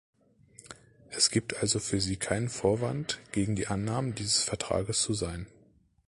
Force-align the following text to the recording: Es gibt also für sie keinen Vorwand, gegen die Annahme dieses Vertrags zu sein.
Es 1.11 1.29
gibt 1.29 1.57
also 1.57 1.77
für 1.77 2.01
sie 2.01 2.15
keinen 2.17 2.49
Vorwand, 2.49 3.19
gegen 3.31 3.55
die 3.55 3.67
Annahme 3.67 4.13
dieses 4.13 4.41
Vertrags 4.43 4.99
zu 5.03 5.13
sein. 5.13 5.45